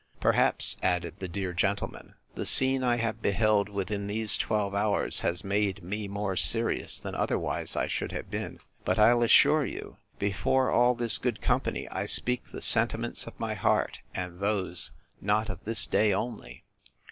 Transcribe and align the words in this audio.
Perhaps, 0.19 0.77
added 0.81 1.13
the 1.19 1.27
dear 1.27 1.53
gentleman, 1.53 2.15
the 2.33 2.43
scene 2.47 2.83
I 2.83 2.95
have 2.97 3.21
beheld 3.21 3.69
within 3.69 4.07
these 4.07 4.35
twelve 4.35 4.73
hours, 4.73 5.19
has 5.19 5.43
made 5.43 5.83
me 5.83 6.07
more 6.07 6.35
serious 6.35 6.99
than 6.99 7.13
otherwise 7.13 7.75
I 7.75 7.85
should 7.85 8.11
have 8.11 8.31
been: 8.31 8.57
but 8.83 8.97
I'll 8.97 9.21
assure 9.21 9.63
you, 9.67 9.97
before 10.17 10.71
all 10.71 10.95
this 10.95 11.19
good 11.19 11.39
company, 11.39 11.87
I 11.89 12.07
speak 12.07 12.45
the 12.51 12.63
sentiments 12.63 13.27
of 13.27 13.39
my 13.39 13.53
heart, 13.53 13.99
and 14.15 14.39
those 14.39 14.91
not 15.21 15.49
of 15.49 15.63
this 15.65 15.85
day 15.85 16.13
only. 16.15 16.63